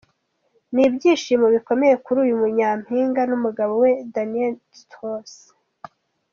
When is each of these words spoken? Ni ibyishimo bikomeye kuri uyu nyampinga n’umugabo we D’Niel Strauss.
Ni 0.73 0.83
ibyishimo 0.87 1.47
bikomeye 1.55 1.93
kuri 2.05 2.17
uyu 2.25 2.37
nyampinga 2.57 3.21
n’umugabo 3.29 3.73
we 3.83 3.91
D’Niel 4.13 4.55
Strauss. 4.79 5.33